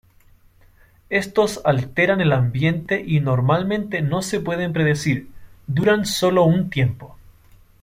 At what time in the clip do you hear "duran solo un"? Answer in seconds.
5.67-6.71